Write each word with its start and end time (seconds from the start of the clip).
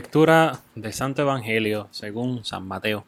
Lectura 0.00 0.62
del 0.74 0.94
Santo 0.94 1.20
Evangelio 1.20 1.86
según 1.90 2.42
San 2.42 2.66
Mateo. 2.66 3.04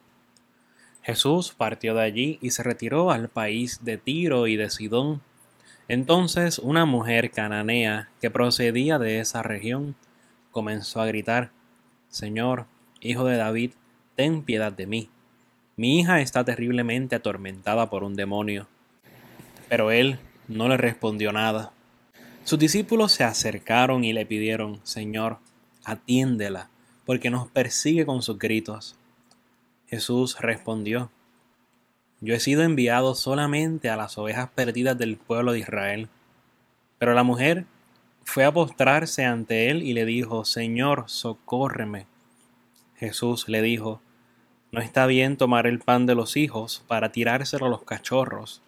Jesús 1.01 1.51
partió 1.57 1.95
de 1.95 2.03
allí 2.03 2.37
y 2.39 2.51
se 2.51 2.61
retiró 2.61 3.09
al 3.09 3.29
país 3.29 3.83
de 3.83 3.97
Tiro 3.97 4.45
y 4.45 4.57
de 4.57 4.69
Sidón. 4.69 5.19
Entonces 5.87 6.59
una 6.59 6.85
mujer 6.85 7.31
cananea 7.31 8.09
que 8.21 8.29
procedía 8.29 8.99
de 8.99 9.19
esa 9.19 9.41
región 9.41 9.95
comenzó 10.51 11.01
a 11.01 11.07
gritar, 11.07 11.49
Señor, 12.09 12.67
hijo 13.01 13.25
de 13.25 13.37
David, 13.37 13.71
ten 14.15 14.43
piedad 14.43 14.71
de 14.71 14.85
mí. 14.85 15.09
Mi 15.75 15.99
hija 15.99 16.21
está 16.21 16.45
terriblemente 16.45 17.15
atormentada 17.15 17.89
por 17.89 18.03
un 18.03 18.13
demonio. 18.13 18.67
Pero 19.67 19.89
él 19.89 20.19
no 20.47 20.67
le 20.67 20.77
respondió 20.77 21.33
nada. 21.33 21.71
Sus 22.43 22.59
discípulos 22.59 23.13
se 23.13 23.23
acercaron 23.23 24.03
y 24.03 24.13
le 24.13 24.27
pidieron, 24.27 24.79
Señor, 24.83 25.39
atiéndela, 25.85 26.69
porque 27.05 27.29
nos 27.29 27.47
persigue 27.49 28.05
con 28.05 28.21
sus 28.21 28.37
gritos. 28.37 28.95
Jesús 29.87 30.37
respondió, 30.39 31.11
Yo 32.21 32.33
he 32.33 32.39
sido 32.39 32.63
enviado 32.63 33.15
solamente 33.15 33.89
a 33.89 33.95
las 33.95 34.17
ovejas 34.17 34.49
perdidas 34.55 34.97
del 34.97 35.17
pueblo 35.17 35.51
de 35.51 35.59
Israel. 35.59 36.09
Pero 36.97 37.13
la 37.13 37.23
mujer 37.23 37.65
fue 38.23 38.45
a 38.45 38.51
postrarse 38.51 39.25
ante 39.25 39.69
él 39.69 39.83
y 39.83 39.93
le 39.93 40.05
dijo, 40.05 40.45
Señor, 40.45 41.03
socórreme. 41.07 42.07
Jesús 42.95 43.49
le 43.49 43.61
dijo, 43.61 44.01
No 44.71 44.81
está 44.81 45.05
bien 45.05 45.37
tomar 45.37 45.67
el 45.67 45.79
pan 45.79 46.05
de 46.05 46.15
los 46.15 46.37
hijos 46.37 46.83
para 46.87 47.11
tirárselo 47.11 47.65
a 47.65 47.69
los 47.69 47.83
cachorros. 47.83 48.61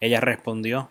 Ella 0.00 0.20
respondió, 0.20 0.90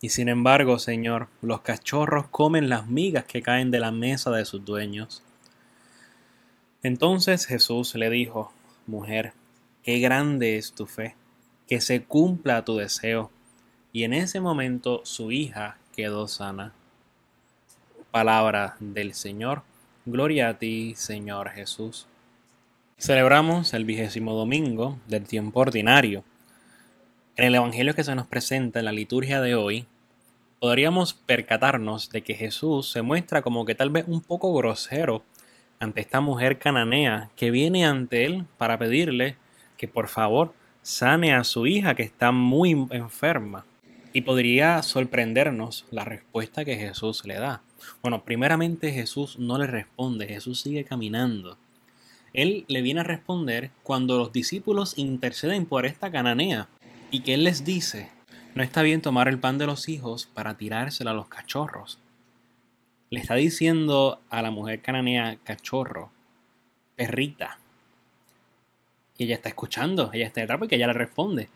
y 0.00 0.10
sin 0.10 0.28
embargo, 0.28 0.78
Señor, 0.78 1.28
los 1.42 1.60
cachorros 1.60 2.28
comen 2.28 2.68
las 2.68 2.86
migas 2.86 3.24
que 3.24 3.42
caen 3.42 3.70
de 3.70 3.80
la 3.80 3.90
mesa 3.90 4.30
de 4.30 4.44
sus 4.44 4.64
dueños. 4.64 5.22
Entonces 6.88 7.44
Jesús 7.44 7.94
le 7.96 8.08
dijo, 8.08 8.50
Mujer, 8.86 9.34
qué 9.82 9.98
grande 9.98 10.56
es 10.56 10.72
tu 10.72 10.86
fe, 10.86 11.16
que 11.66 11.82
se 11.82 12.02
cumpla 12.02 12.64
tu 12.64 12.76
deseo. 12.78 13.30
Y 13.92 14.04
en 14.04 14.14
ese 14.14 14.40
momento 14.40 15.02
su 15.04 15.30
hija 15.30 15.76
quedó 15.94 16.26
sana. 16.28 16.72
Palabra 18.10 18.78
del 18.80 19.12
Señor. 19.12 19.64
Gloria 20.06 20.48
a 20.48 20.58
ti, 20.58 20.94
Señor 20.96 21.50
Jesús. 21.50 22.06
Celebramos 22.96 23.74
el 23.74 23.84
vigésimo 23.84 24.32
domingo 24.32 24.98
del 25.08 25.24
tiempo 25.24 25.60
ordinario. 25.60 26.24
En 27.36 27.44
el 27.44 27.54
Evangelio 27.56 27.94
que 27.94 28.02
se 28.02 28.14
nos 28.14 28.26
presenta 28.26 28.78
en 28.78 28.86
la 28.86 28.92
liturgia 28.92 29.42
de 29.42 29.54
hoy, 29.54 29.86
podríamos 30.58 31.12
percatarnos 31.12 32.08
de 32.08 32.22
que 32.22 32.32
Jesús 32.32 32.90
se 32.90 33.02
muestra 33.02 33.42
como 33.42 33.66
que 33.66 33.74
tal 33.74 33.90
vez 33.90 34.06
un 34.08 34.22
poco 34.22 34.54
grosero 34.54 35.22
ante 35.80 36.00
esta 36.00 36.20
mujer 36.20 36.58
cananea 36.58 37.30
que 37.36 37.50
viene 37.50 37.86
ante 37.86 38.24
él 38.24 38.44
para 38.56 38.78
pedirle 38.78 39.36
que 39.76 39.88
por 39.88 40.08
favor 40.08 40.52
sane 40.82 41.34
a 41.34 41.44
su 41.44 41.66
hija 41.66 41.94
que 41.94 42.02
está 42.02 42.32
muy 42.32 42.72
enferma. 42.90 43.64
Y 44.12 44.22
podría 44.22 44.82
sorprendernos 44.82 45.86
la 45.90 46.04
respuesta 46.04 46.64
que 46.64 46.76
Jesús 46.76 47.24
le 47.24 47.34
da. 47.34 47.62
Bueno, 48.02 48.24
primeramente 48.24 48.90
Jesús 48.90 49.38
no 49.38 49.58
le 49.58 49.66
responde, 49.66 50.26
Jesús 50.26 50.60
sigue 50.60 50.84
caminando. 50.84 51.58
Él 52.32 52.64
le 52.68 52.82
viene 52.82 53.00
a 53.00 53.04
responder 53.04 53.70
cuando 53.82 54.18
los 54.18 54.32
discípulos 54.32 54.96
interceden 54.96 55.66
por 55.66 55.86
esta 55.86 56.10
cananea 56.10 56.68
y 57.10 57.20
que 57.20 57.34
Él 57.34 57.44
les 57.44 57.64
dice, 57.64 58.10
no 58.54 58.62
está 58.62 58.82
bien 58.82 59.02
tomar 59.02 59.28
el 59.28 59.38
pan 59.38 59.58
de 59.58 59.66
los 59.66 59.88
hijos 59.88 60.26
para 60.26 60.56
tirárselo 60.56 61.10
a 61.10 61.14
los 61.14 61.28
cachorros. 61.28 61.98
Le 63.10 63.20
está 63.20 63.34
diciendo 63.34 64.20
a 64.28 64.42
la 64.42 64.50
mujer 64.50 64.82
cananea 64.82 65.38
cachorro, 65.42 66.10
perrita. 66.94 67.58
Y 69.16 69.24
ella 69.24 69.36
está 69.36 69.48
escuchando, 69.48 70.10
ella 70.12 70.26
está 70.26 70.42
detrás 70.42 70.58
porque 70.58 70.76
ella 70.76 70.88
le 70.88 70.92
responde. 70.92 71.48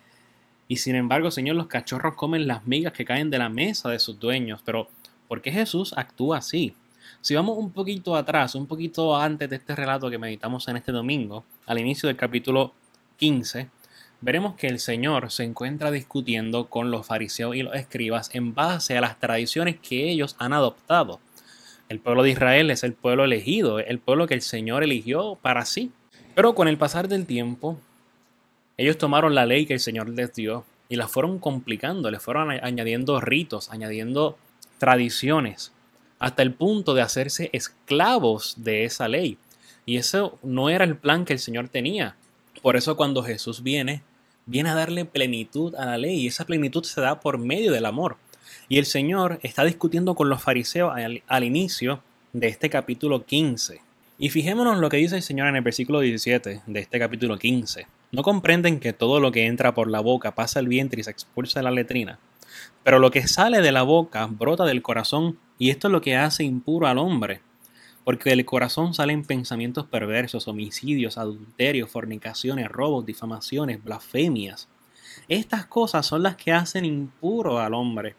Y 0.66 0.76
sin 0.76 0.94
embargo, 0.94 1.30
Señor, 1.30 1.56
los 1.56 1.66
cachorros 1.66 2.14
comen 2.14 2.46
las 2.46 2.66
migas 2.66 2.94
que 2.94 3.04
caen 3.04 3.28
de 3.28 3.38
la 3.38 3.50
mesa 3.50 3.90
de 3.90 3.98
sus 3.98 4.18
dueños. 4.18 4.62
Pero, 4.64 4.88
¿por 5.28 5.42
qué 5.42 5.52
Jesús 5.52 5.92
actúa 5.96 6.38
así? 6.38 6.74
Si 7.20 7.34
vamos 7.34 7.58
un 7.58 7.70
poquito 7.70 8.16
atrás, 8.16 8.54
un 8.54 8.66
poquito 8.66 9.16
antes 9.16 9.50
de 9.50 9.56
este 9.56 9.76
relato 9.76 10.08
que 10.08 10.18
meditamos 10.18 10.66
en 10.68 10.78
este 10.78 10.92
domingo, 10.92 11.44
al 11.66 11.78
inicio 11.78 12.06
del 12.06 12.16
capítulo 12.16 12.72
15, 13.18 13.68
veremos 14.22 14.54
que 14.54 14.68
el 14.68 14.78
Señor 14.78 15.30
se 15.30 15.44
encuentra 15.44 15.90
discutiendo 15.90 16.68
con 16.68 16.90
los 16.90 17.06
fariseos 17.06 17.54
y 17.54 17.62
los 17.62 17.74
escribas 17.74 18.34
en 18.34 18.54
base 18.54 18.96
a 18.96 19.02
las 19.02 19.20
tradiciones 19.20 19.76
que 19.80 20.10
ellos 20.10 20.36
han 20.38 20.52
adoptado. 20.52 21.20
El 21.92 22.00
pueblo 22.00 22.22
de 22.22 22.30
Israel 22.30 22.70
es 22.70 22.84
el 22.84 22.94
pueblo 22.94 23.24
elegido, 23.24 23.78
el 23.78 23.98
pueblo 23.98 24.26
que 24.26 24.32
el 24.32 24.40
Señor 24.40 24.82
eligió 24.82 25.36
para 25.42 25.66
sí. 25.66 25.90
Pero 26.34 26.54
con 26.54 26.66
el 26.66 26.78
pasar 26.78 27.06
del 27.06 27.26
tiempo, 27.26 27.78
ellos 28.78 28.96
tomaron 28.96 29.34
la 29.34 29.44
ley 29.44 29.66
que 29.66 29.74
el 29.74 29.80
Señor 29.80 30.08
les 30.08 30.32
dio 30.32 30.64
y 30.88 30.96
la 30.96 31.06
fueron 31.06 31.38
complicando, 31.38 32.10
le 32.10 32.18
fueron 32.18 32.50
añadiendo 32.50 33.20
ritos, 33.20 33.70
añadiendo 33.70 34.38
tradiciones, 34.78 35.70
hasta 36.18 36.42
el 36.42 36.54
punto 36.54 36.94
de 36.94 37.02
hacerse 37.02 37.50
esclavos 37.52 38.54
de 38.56 38.84
esa 38.84 39.06
ley. 39.06 39.36
Y 39.84 39.98
eso 39.98 40.38
no 40.42 40.70
era 40.70 40.86
el 40.86 40.96
plan 40.96 41.26
que 41.26 41.34
el 41.34 41.40
Señor 41.40 41.68
tenía. 41.68 42.16
Por 42.62 42.76
eso 42.76 42.96
cuando 42.96 43.22
Jesús 43.22 43.62
viene, 43.62 44.02
viene 44.46 44.70
a 44.70 44.74
darle 44.74 45.04
plenitud 45.04 45.74
a 45.74 45.84
la 45.84 45.98
ley 45.98 46.20
y 46.20 46.28
esa 46.28 46.46
plenitud 46.46 46.84
se 46.84 47.02
da 47.02 47.20
por 47.20 47.36
medio 47.36 47.70
del 47.70 47.84
amor. 47.84 48.16
Y 48.68 48.78
el 48.78 48.86
Señor 48.86 49.38
está 49.42 49.64
discutiendo 49.64 50.14
con 50.14 50.28
los 50.28 50.42
fariseos 50.42 50.94
al, 51.26 51.44
inicio 51.44 52.02
de 52.32 52.48
este 52.48 52.70
capítulo 52.70 53.24
15. 53.24 53.80
Y 54.18 54.30
fijémonos 54.30 54.78
lo 54.78 54.88
que 54.88 54.98
dice 54.98 55.16
el 55.16 55.22
Señor 55.22 55.48
en 55.48 55.56
el 55.56 55.62
versículo 55.62 56.00
17 56.00 56.62
de 56.66 56.80
este 56.80 56.98
capítulo 56.98 57.38
15. 57.38 57.86
No 58.12 58.22
comprenden 58.22 58.78
que 58.78 58.92
todo 58.92 59.20
lo 59.20 59.32
que 59.32 59.46
entra 59.46 59.74
por 59.74 59.88
la 59.88 60.00
boca 60.00 60.34
pasa 60.34 60.60
al 60.60 60.68
vientre 60.68 61.00
y 61.00 61.04
se 61.04 61.10
expulsa 61.10 61.60
de 61.60 61.64
la 61.64 61.70
letrina. 61.70 62.18
Pero 62.84 62.98
lo 62.98 63.10
que 63.10 63.26
sale 63.26 63.60
de 63.60 63.72
la 63.72 63.82
boca 63.82 64.26
brota 64.26 64.64
del 64.64 64.82
corazón 64.82 65.38
y 65.58 65.70
esto 65.70 65.88
es 65.88 65.92
lo 65.92 66.00
que 66.00 66.16
hace 66.16 66.44
impuro 66.44 66.86
al 66.86 66.98
hombre 66.98 67.40
porque 68.04 68.30
del 68.30 68.44
corazón 68.44 68.94
salen 68.94 69.24
pensamientos 69.24 69.86
perversos, 69.86 70.48
homicidios, 70.48 71.18
adulterios, 71.18 71.90
fornicaciones, 71.90 72.68
robos, 72.68 73.06
difamaciones, 73.06 73.82
blasfemias. 73.82 74.68
Estas 75.28 75.66
cosas 75.66 76.06
son 76.06 76.22
las 76.22 76.36
que 76.36 76.52
hacen 76.52 76.84
impuro 76.84 77.60
al 77.60 77.74
hombre. 77.74 78.16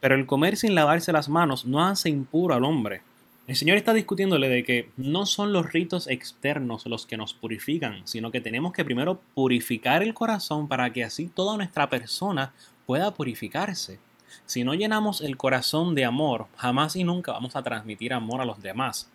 Pero 0.00 0.14
el 0.14 0.26
comer 0.26 0.56
sin 0.56 0.74
lavarse 0.74 1.12
las 1.12 1.28
manos 1.28 1.66
no 1.66 1.86
hace 1.86 2.08
impuro 2.08 2.54
al 2.54 2.64
hombre. 2.64 3.02
El 3.46 3.56
Señor 3.56 3.76
está 3.76 3.92
discutiéndole 3.92 4.48
de 4.48 4.64
que 4.64 4.90
no 4.96 5.26
son 5.26 5.52
los 5.52 5.72
ritos 5.72 6.06
externos 6.06 6.86
los 6.86 7.04
que 7.04 7.16
nos 7.16 7.34
purifican, 7.34 8.02
sino 8.06 8.30
que 8.30 8.40
tenemos 8.40 8.72
que 8.72 8.84
primero 8.84 9.20
purificar 9.34 10.02
el 10.02 10.14
corazón 10.14 10.68
para 10.68 10.92
que 10.92 11.02
así 11.04 11.26
toda 11.26 11.56
nuestra 11.56 11.90
persona 11.90 12.52
pueda 12.86 13.12
purificarse. 13.12 13.98
Si 14.46 14.62
no 14.62 14.74
llenamos 14.74 15.20
el 15.20 15.36
corazón 15.36 15.94
de 15.94 16.04
amor, 16.04 16.46
jamás 16.56 16.94
y 16.96 17.04
nunca 17.04 17.32
vamos 17.32 17.56
a 17.56 17.62
transmitir 17.62 18.12
amor 18.12 18.40
a 18.40 18.44
los 18.44 18.62
demás. 18.62 19.10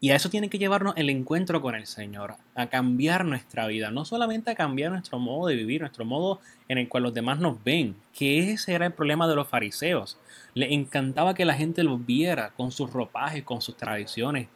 Y 0.00 0.10
a 0.10 0.16
eso 0.16 0.30
tiene 0.30 0.48
que 0.48 0.58
llevarnos 0.58 0.94
el 0.96 1.10
encuentro 1.10 1.60
con 1.60 1.74
el 1.74 1.86
Señor, 1.86 2.36
a 2.54 2.68
cambiar 2.68 3.24
nuestra 3.24 3.66
vida, 3.66 3.90
no 3.90 4.04
solamente 4.04 4.52
a 4.52 4.54
cambiar 4.54 4.92
nuestro 4.92 5.18
modo 5.18 5.48
de 5.48 5.56
vivir, 5.56 5.80
nuestro 5.80 6.04
modo 6.04 6.40
en 6.68 6.78
el 6.78 6.88
cual 6.88 7.02
los 7.02 7.14
demás 7.14 7.40
nos 7.40 7.62
ven, 7.64 7.96
que 8.12 8.52
ese 8.52 8.74
era 8.74 8.86
el 8.86 8.92
problema 8.92 9.26
de 9.26 9.34
los 9.34 9.48
fariseos. 9.48 10.16
Le 10.54 10.72
encantaba 10.72 11.34
que 11.34 11.44
la 11.44 11.54
gente 11.54 11.82
los 11.82 12.06
viera 12.06 12.50
con 12.50 12.70
sus 12.70 12.92
ropajes, 12.92 13.42
con 13.42 13.60
sus 13.60 13.76
tradiciones, 13.76 14.46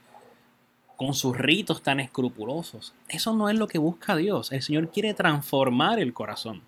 con 0.96 1.12
sus 1.12 1.36
ritos 1.36 1.82
tan 1.82 1.98
escrupulosos. 1.98 2.94
Eso 3.08 3.34
no 3.34 3.48
es 3.48 3.56
lo 3.56 3.66
que 3.66 3.78
busca 3.78 4.14
Dios. 4.14 4.52
El 4.52 4.62
Señor 4.62 4.92
quiere 4.92 5.12
transformar 5.12 5.98
el 5.98 6.12
corazón. 6.12 6.62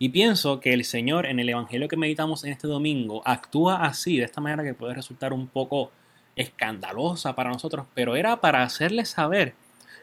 Y 0.00 0.08
pienso 0.08 0.58
que 0.58 0.72
el 0.72 0.84
Señor 0.84 1.26
en 1.26 1.38
el 1.38 1.48
Evangelio 1.48 1.86
que 1.86 1.96
meditamos 1.96 2.42
en 2.42 2.50
este 2.50 2.66
domingo 2.66 3.22
actúa 3.24 3.84
así, 3.84 4.16
de 4.16 4.24
esta 4.24 4.40
manera 4.40 4.64
que 4.64 4.74
puede 4.74 4.94
resultar 4.94 5.32
un 5.32 5.46
poco 5.46 5.92
escandalosa 6.36 7.34
para 7.34 7.50
nosotros, 7.50 7.86
pero 7.94 8.16
era 8.16 8.40
para 8.40 8.62
hacerles 8.62 9.10
saber 9.10 9.54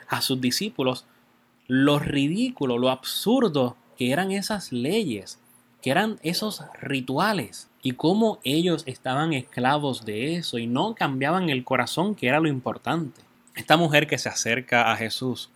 a 0.08 0.22
sus 0.22 0.40
discípulos 0.42 1.06
lo 1.68 2.00
ridículo, 2.00 2.78
lo 2.78 2.90
absurdo 2.90 3.78
que 3.98 4.12
eran 4.12 4.32
esas 4.32 4.72
leyes, 4.72 5.40
que 5.82 5.92
eran 5.92 6.20
esos 6.24 6.64
rituales 6.82 7.70
y 7.82 7.92
cómo 7.92 8.40
ellos 8.44 8.84
estaban 8.88 9.34
esclavos 9.34 10.04
de 10.06 10.36
eso 10.36 10.58
y 10.58 10.68
no 10.68 10.96
cambiaban 10.96 11.50
el 11.50 11.64
corazón, 11.64 12.16
que 12.16 12.28
era 12.28 12.40
lo 12.40 12.48
importante. 12.48 13.22
Esta 13.56 13.78
mujer 13.78 14.08
que 14.08 14.18
se 14.18 14.30
acerca 14.30 14.92
a 14.92 14.98
Jesús 14.98 15.50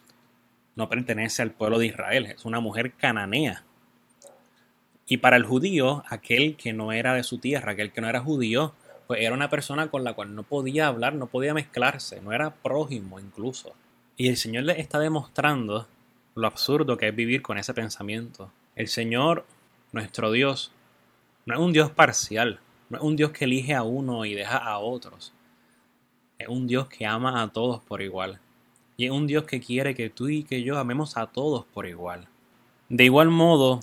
no 0.75 0.89
pertenece 0.89 1.41
al 1.41 1.51
pueblo 1.51 1.79
de 1.79 1.87
Israel, 1.87 2.25
es 2.27 2.45
una 2.45 2.59
mujer 2.59 2.93
cananea. 2.93 3.63
Y 5.05 5.17
para 5.17 5.35
el 5.35 5.45
judío, 5.45 6.03
aquel 6.07 6.55
que 6.55 6.73
no 6.73 6.91
era 6.91 7.13
de 7.13 7.23
su 7.23 7.37
tierra, 7.37 7.73
aquel 7.73 7.91
que 7.91 8.01
no 8.01 8.09
era 8.09 8.21
judío, 8.21 8.73
pues 9.07 9.21
era 9.21 9.33
una 9.33 9.49
persona 9.49 9.89
con 9.89 10.03
la 10.03 10.13
cual 10.13 10.35
no 10.35 10.43
podía 10.43 10.87
hablar, 10.87 11.15
no 11.15 11.27
podía 11.27 11.53
mezclarse, 11.53 12.21
no 12.21 12.31
era 12.31 12.53
prójimo 12.53 13.19
incluso. 13.19 13.73
Y 14.17 14.29
el 14.29 14.37
Señor 14.37 14.63
le 14.63 14.79
está 14.79 14.99
demostrando 14.99 15.87
lo 16.35 16.47
absurdo 16.47 16.97
que 16.97 17.07
es 17.09 17.15
vivir 17.15 17.41
con 17.41 17.57
ese 17.57 17.73
pensamiento. 17.73 18.51
El 18.75 18.87
Señor, 18.87 19.45
nuestro 19.91 20.31
Dios, 20.31 20.71
no 21.45 21.55
es 21.55 21.59
un 21.59 21.73
Dios 21.73 21.91
parcial, 21.91 22.59
no 22.89 22.97
es 22.97 23.03
un 23.03 23.15
Dios 23.15 23.31
que 23.31 23.45
elige 23.45 23.73
a 23.73 23.83
uno 23.83 24.25
y 24.25 24.33
deja 24.33 24.57
a 24.57 24.79
otros. 24.79 25.33
es 26.39 26.47
un 26.47 26.67
Dios 26.67 26.87
que 26.87 27.05
ama 27.05 27.41
a 27.41 27.51
todos 27.51 27.81
por 27.83 28.01
igual. 28.01 28.39
Y 28.97 29.05
es 29.05 29.11
un 29.11 29.27
Dios 29.27 29.45
que 29.45 29.59
quiere 29.59 29.95
que 29.95 30.09
tú 30.09 30.29
y 30.29 30.43
que 30.43 30.63
yo 30.63 30.77
amemos 30.77 31.17
a 31.17 31.27
todos 31.27 31.65
por 31.65 31.87
igual. 31.87 32.27
De 32.89 33.05
igual 33.05 33.29
modo, 33.29 33.79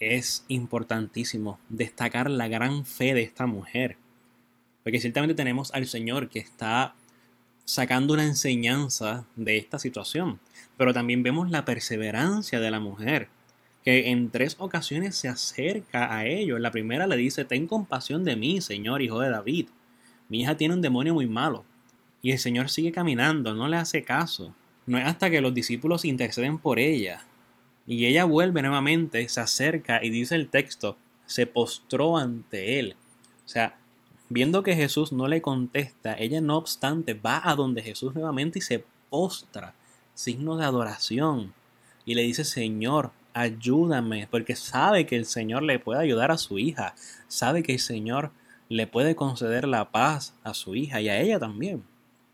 es 0.00 0.44
importantísimo 0.48 1.58
destacar 1.68 2.30
la 2.30 2.48
gran 2.48 2.84
fe 2.84 3.14
de 3.14 3.22
esta 3.22 3.46
mujer. 3.46 3.96
Porque 4.82 5.00
ciertamente 5.00 5.34
tenemos 5.34 5.72
al 5.74 5.86
Señor 5.86 6.28
que 6.28 6.38
está 6.38 6.94
sacando 7.64 8.14
una 8.14 8.24
enseñanza 8.24 9.26
de 9.36 9.58
esta 9.58 9.78
situación. 9.78 10.40
Pero 10.76 10.94
también 10.94 11.22
vemos 11.22 11.50
la 11.50 11.64
perseverancia 11.64 12.60
de 12.60 12.70
la 12.70 12.80
mujer, 12.80 13.28
que 13.84 14.08
en 14.08 14.30
tres 14.30 14.56
ocasiones 14.58 15.16
se 15.16 15.28
acerca 15.28 16.16
a 16.16 16.24
ellos. 16.24 16.60
La 16.60 16.70
primera 16.70 17.06
le 17.06 17.16
dice, 17.16 17.44
ten 17.44 17.66
compasión 17.66 18.24
de 18.24 18.36
mí, 18.36 18.60
Señor, 18.60 19.02
hijo 19.02 19.20
de 19.20 19.30
David. 19.30 19.68
Mi 20.28 20.40
hija 20.40 20.56
tiene 20.56 20.74
un 20.74 20.80
demonio 20.80 21.14
muy 21.14 21.26
malo. 21.26 21.64
Y 22.22 22.32
el 22.32 22.38
Señor 22.38 22.70
sigue 22.70 22.92
caminando, 22.92 23.54
no 23.54 23.68
le 23.68 23.76
hace 23.76 24.02
caso. 24.02 24.54
No 24.86 24.96
es 24.96 25.06
hasta 25.06 25.30
que 25.30 25.40
los 25.40 25.52
discípulos 25.52 26.04
interceden 26.04 26.58
por 26.58 26.78
ella. 26.78 27.24
Y 27.86 28.06
ella 28.06 28.24
vuelve 28.24 28.62
nuevamente, 28.62 29.28
se 29.28 29.40
acerca 29.40 30.02
y 30.02 30.10
dice 30.10 30.34
el 30.34 30.48
texto, 30.48 30.96
se 31.26 31.46
postró 31.46 32.16
ante 32.16 32.78
él. 32.78 32.96
O 33.44 33.48
sea, 33.48 33.78
Viendo 34.30 34.62
que 34.62 34.76
Jesús 34.76 35.10
no 35.10 35.26
le 35.26 35.40
contesta, 35.40 36.14
ella 36.18 36.42
no 36.42 36.58
obstante 36.58 37.14
va 37.14 37.40
a 37.42 37.54
donde 37.54 37.82
Jesús 37.82 38.14
nuevamente 38.14 38.58
y 38.58 38.62
se 38.62 38.84
postra, 39.08 39.74
signo 40.12 40.58
de 40.58 40.66
adoración, 40.66 41.54
y 42.04 42.14
le 42.14 42.22
dice, 42.22 42.44
Señor, 42.44 43.10
ayúdame, 43.32 44.28
porque 44.30 44.54
sabe 44.54 45.06
que 45.06 45.16
el 45.16 45.24
Señor 45.24 45.62
le 45.62 45.78
puede 45.78 46.00
ayudar 46.00 46.30
a 46.30 46.36
su 46.36 46.58
hija, 46.58 46.94
sabe 47.26 47.62
que 47.62 47.72
el 47.72 47.78
Señor 47.78 48.30
le 48.68 48.86
puede 48.86 49.16
conceder 49.16 49.66
la 49.66 49.90
paz 49.90 50.34
a 50.44 50.52
su 50.52 50.74
hija 50.74 51.00
y 51.00 51.08
a 51.08 51.18
ella 51.18 51.38
también. 51.38 51.82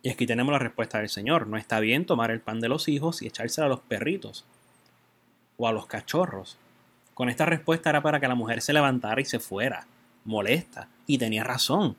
Y 0.03 0.11
aquí 0.11 0.27
tenemos 0.27 0.51
la 0.53 0.59
respuesta 0.59 0.99
del 0.99 1.09
Señor, 1.09 1.47
no 1.47 1.57
está 1.57 1.79
bien 1.79 2.07
tomar 2.07 2.33
el 2.33 2.41
pan 2.41 2.59
de 2.59 2.69
los 2.69 2.89
hijos 2.89 3.23
y 3.23 3.29
echárselo 3.29 3.67
a 3.67 3.71
los 3.71 3.81
perritos 3.81 4.45
o 5.57 5.69
a 5.69 5.73
los 5.73 5.87
cachorros. 5.87 6.57
Con 7.15 7.29
esta 7.29 7.47
respuesta 7.47 7.91
era 7.91 8.03
para 8.03 8.19
que 8.19 8.27
la 8.27 8.35
mujer 8.35 8.63
se 8.63 8.73
levantara 8.73 9.21
y 9.21 9.25
se 9.25 9.39
fuera 9.39 9.87
molesta. 10.25 10.89
Y 11.07 11.19
tenía 11.19 11.45
razón. 11.45 11.97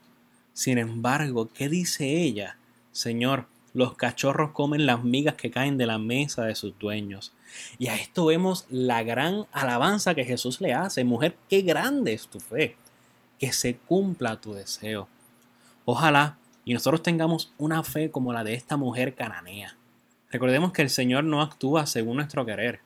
Sin 0.53 0.77
embargo, 0.77 1.49
¿qué 1.53 1.69
dice 1.69 2.21
ella? 2.21 2.57
Señor, 2.91 3.47
los 3.73 3.95
cachorros 3.95 4.51
comen 4.51 4.85
las 4.85 5.03
migas 5.03 5.35
que 5.35 5.51
caen 5.51 5.77
de 5.77 5.85
la 5.85 5.97
mesa 5.97 6.45
de 6.45 6.55
sus 6.55 6.77
dueños. 6.79 7.33
Y 7.77 7.87
a 7.87 7.95
esto 7.95 8.25
vemos 8.25 8.65
la 8.69 9.03
gran 9.03 9.45
alabanza 9.51 10.15
que 10.15 10.23
Jesús 10.23 10.61
le 10.61 10.73
hace. 10.73 11.03
Mujer, 11.03 11.35
qué 11.49 11.61
grande 11.61 12.13
es 12.13 12.27
tu 12.27 12.39
fe. 12.39 12.77
Que 13.37 13.51
se 13.51 13.75
cumpla 13.75 14.39
tu 14.39 14.53
deseo. 14.53 15.09
Ojalá 15.83 16.37
y 16.63 16.73
nosotros 16.73 17.03
tengamos 17.03 17.53
una 17.57 17.83
fe 17.83 18.09
como 18.09 18.33
la 18.33 18.43
de 18.43 18.55
esta 18.55 18.77
mujer 18.77 19.13
cananea. 19.13 19.75
Recordemos 20.31 20.71
que 20.71 20.81
el 20.81 20.89
Señor 20.89 21.23
no 21.23 21.41
actúa 21.41 21.85
según 21.85 22.15
nuestro 22.17 22.45
querer. 22.45 22.79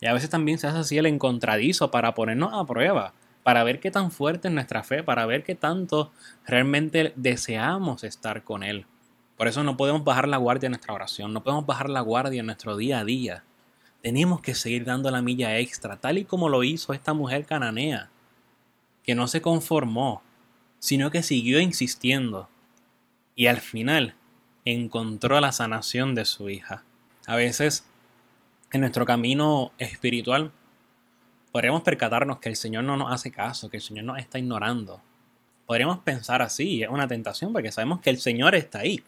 Y 0.00 0.06
a 0.06 0.12
veces 0.12 0.30
también 0.30 0.58
se 0.58 0.66
hace 0.66 0.78
así 0.78 0.98
el 0.98 1.06
encontradizo 1.06 1.90
para 1.90 2.14
ponernos 2.14 2.52
a 2.54 2.64
prueba 2.64 3.12
para 3.42 3.64
ver 3.64 3.80
qué 3.80 3.90
tan 3.90 4.10
fuerte 4.10 4.48
es 4.48 4.54
nuestra 4.54 4.82
fe, 4.82 5.02
para 5.02 5.26
ver 5.26 5.44
qué 5.44 5.54
tanto 5.54 6.12
realmente 6.46 7.12
deseamos 7.16 8.04
estar 8.04 8.44
con 8.44 8.62
Él. 8.62 8.86
Por 9.36 9.48
eso 9.48 9.64
no 9.64 9.76
podemos 9.76 10.04
bajar 10.04 10.28
la 10.28 10.36
guardia 10.36 10.66
en 10.66 10.72
nuestra 10.72 10.94
oración, 10.94 11.32
no 11.32 11.42
podemos 11.42 11.66
bajar 11.66 11.88
la 11.88 12.00
guardia 12.00 12.40
en 12.40 12.46
nuestro 12.46 12.76
día 12.76 12.98
a 13.00 13.04
día. 13.04 13.44
Tenemos 14.02 14.40
que 14.40 14.54
seguir 14.54 14.84
dando 14.84 15.10
la 15.10 15.22
milla 15.22 15.58
extra, 15.58 15.96
tal 15.96 16.18
y 16.18 16.24
como 16.24 16.48
lo 16.48 16.62
hizo 16.62 16.92
esta 16.92 17.14
mujer 17.14 17.46
cananea, 17.46 18.10
que 19.02 19.14
no 19.14 19.28
se 19.28 19.40
conformó, 19.40 20.22
sino 20.78 21.10
que 21.10 21.22
siguió 21.22 21.60
insistiendo 21.60 22.48
y 23.34 23.46
al 23.46 23.58
final 23.58 24.14
encontró 24.64 25.40
la 25.40 25.52
sanación 25.52 26.14
de 26.14 26.26
su 26.26 26.50
hija. 26.50 26.84
A 27.26 27.36
veces 27.36 27.86
en 28.72 28.82
nuestro 28.82 29.04
camino 29.04 29.72
espiritual 29.78 30.52
podríamos 31.52 31.82
percatarnos 31.82 32.38
que 32.38 32.48
el 32.48 32.56
Señor 32.56 32.84
no 32.84 32.96
nos 32.96 33.12
hace 33.12 33.30
caso, 33.30 33.68
que 33.68 33.78
el 33.78 33.82
Señor 33.82 34.04
nos 34.04 34.18
está 34.18 34.38
ignorando. 34.38 35.00
Podríamos 35.66 35.98
pensar 35.98 36.42
así, 36.42 36.82
es 36.82 36.88
una 36.88 37.08
tentación 37.08 37.52
porque 37.52 37.72
sabemos 37.72 38.00
que 38.00 38.10
el 38.10 38.18
Señor 38.18 38.54
está 38.54 38.80
ahí. 38.80 39.02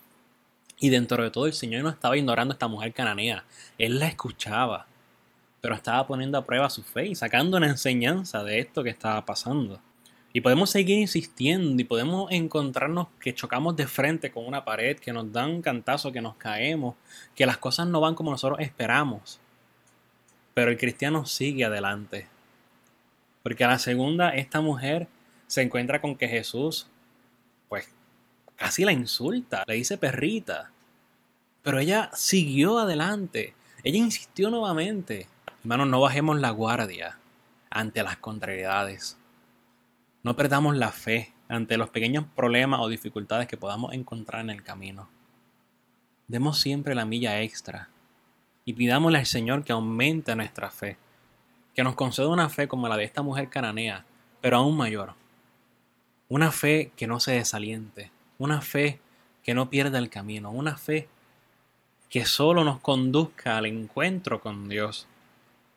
Y 0.79 0.91
dentro 0.91 1.23
de 1.23 1.31
todo 1.31 1.47
el 1.47 1.53
Señor 1.53 1.83
no 1.83 1.91
estaba 1.91 2.17
ignorando 2.17 2.53
a 2.53 2.57
esta 2.57 2.69
mujer 2.69 2.93
cananea. 2.93 3.45
Él 3.79 3.99
la 3.99 4.09
escuchaba, 4.09 4.87
pero 5.61 5.75
estaba 5.75 6.07
poniendo 6.07 6.39
a 6.39 6.45
prueba 6.45 6.69
su 6.71 6.83
fe 6.83 7.07
y 7.07 7.15
sacando 7.15 7.57
una 7.57 7.69
enseñanza 7.69 8.43
de 8.43 8.59
esto 8.59 8.83
que 8.83 8.91
estaba 8.91 9.25
pasando. 9.25 9.81
Y 10.33 10.41
podemos 10.41 10.71
seguir 10.71 10.99
insistiendo 10.99 11.81
y 11.81 11.85
podemos 11.85 12.33
encontrarnos 12.33 13.09
que 13.21 13.35
chocamos 13.35 13.77
de 13.77 13.87
frente 13.87 14.33
con 14.33 14.47
una 14.47 14.65
pared, 14.65 14.99
que 14.99 15.13
nos 15.13 15.31
dan 15.31 15.51
un 15.51 15.63
cantazo, 15.63 16.11
que 16.11 16.23
nos 16.23 16.37
caemos, 16.37 16.95
que 17.35 17.45
las 17.45 17.59
cosas 17.59 17.87
no 17.87 18.01
van 18.01 18.15
como 18.15 18.31
nosotros 18.31 18.59
esperamos. 18.61 19.42
Pero 20.55 20.71
el 20.71 20.79
cristiano 20.79 21.25
sigue 21.27 21.65
adelante. 21.65 22.29
Porque 23.43 23.65
a 23.65 23.69
la 23.69 23.79
segunda, 23.79 24.31
esta 24.31 24.61
mujer 24.61 25.09
se 25.47 25.63
encuentra 25.63 26.01
con 26.01 26.17
que 26.17 26.29
Jesús, 26.29 26.87
pues, 27.69 27.89
casi 28.57 28.85
la 28.85 28.93
insulta, 28.93 29.65
le 29.67 29.75
dice 29.75 29.99
perrita. 29.99 30.71
Pero 31.63 31.79
ella 31.79 32.11
siguió 32.15 32.79
adelante. 32.79 33.55
Ella 33.83 33.99
insistió 33.99 34.51
nuevamente. 34.51 35.27
Hermanos, 35.61 35.89
no 35.89 36.01
bajemos 36.01 36.39
la 36.39 36.51
guardia 36.51 37.19
ante 37.71 38.03
las 38.03 38.17
contrariedades. 38.19 39.17
No 40.23 40.37
perdamos 40.37 40.77
la 40.77 40.93
fe 40.93 41.33
ante 41.49 41.77
los 41.77 41.91
pequeños 41.91 42.25
problemas 42.37 42.81
o 42.81 42.89
dificultades 42.89 43.49
que 43.49 43.57
podamos 43.57 43.93
encontrar 43.93 44.43
en 44.43 44.51
el 44.51 44.63
camino. 44.63 45.09
Demos 46.29 46.61
siempre 46.61 46.95
la 46.95 47.05
milla 47.05 47.43
extra 47.43 47.89
y 48.65 48.75
pidámosle 48.75 49.19
al 49.19 49.27
Señor 49.27 49.65
que 49.65 49.73
aumente 49.73 50.35
nuestra 50.37 50.71
fe, 50.71 50.97
que 51.75 51.83
nos 51.83 51.95
conceda 51.95 52.29
una 52.29 52.49
fe 52.49 52.69
como 52.69 52.89
la 52.89 52.97
de 52.97 53.05
esta 53.05 53.23
mujer 53.23 53.49
cananea, 53.49 54.05
pero 54.41 54.59
aún 54.59 54.77
mayor. 54.77 55.15
Una 56.29 56.53
fe 56.53 56.93
que 56.97 57.07
no 57.07 57.21
se 57.21 57.33
desaliente, 57.33 58.11
una 58.39 58.61
fe 58.61 59.01
que 59.43 59.55
no 59.55 59.71
pierda 59.71 59.99
el 59.99 60.11
camino, 60.11 60.51
una 60.51 60.77
fe 60.77 61.09
que 62.09 62.25
solo 62.25 62.63
nos 62.65 62.81
conduzca 62.81 63.57
al 63.57 63.67
encuentro 63.67 64.41
con 64.41 64.69
Dios, 64.69 65.07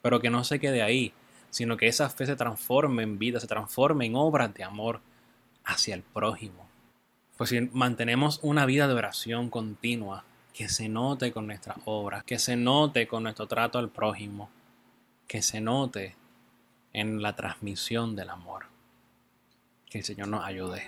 pero 0.01 0.19
que 0.19 0.29
no 0.29 0.43
se 0.43 0.59
quede 0.59 0.81
ahí, 0.81 1.13
sino 1.49 1.77
que 1.77 1.87
esa 1.87 2.09
fe 2.09 2.25
se 2.25 2.35
transforme 2.35 3.03
en 3.03 3.17
vida, 3.17 3.39
se 3.39 3.47
transforme 3.47 4.05
en 4.05 4.15
obras 4.15 4.53
de 4.53 4.63
amor 4.63 4.99
hacia 5.63 5.95
el 5.95 6.03
prójimo. 6.03 6.67
Pues 7.37 7.49
si 7.49 7.61
mantenemos 7.71 8.39
una 8.43 8.65
vida 8.65 8.87
de 8.87 8.93
oración 8.93 9.49
continua, 9.49 10.25
que 10.55 10.69
se 10.69 10.87
note 10.87 11.33
con 11.33 11.47
nuestras 11.47 11.75
obras, 11.83 12.23
que 12.23 12.39
se 12.39 12.55
note 12.55 13.07
con 13.07 13.23
nuestro 13.23 13.45
trato 13.45 13.77
al 13.77 13.89
prójimo, 13.89 14.49
que 15.27 15.41
se 15.41 15.59
note 15.59 16.15
en 16.93 17.21
la 17.21 17.35
transmisión 17.35 18.15
del 18.15 18.29
amor. 18.29 18.67
Que 19.89 19.97
el 19.97 20.05
Señor 20.05 20.29
nos 20.29 20.45
ayude. 20.45 20.83